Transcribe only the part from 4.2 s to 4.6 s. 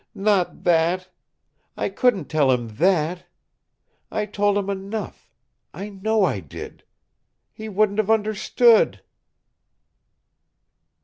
told